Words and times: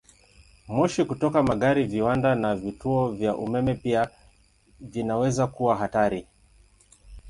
Moshi 0.75 1.01
kutoka 1.09 1.43
magari, 1.43 1.83
viwanda, 1.85 2.29
na 2.35 2.55
vituo 2.55 3.11
vya 3.11 3.35
umeme 3.35 3.73
pia 3.75 4.09
vinaweza 4.79 5.47
kuwa 5.47 5.75
hatari. 5.75 6.27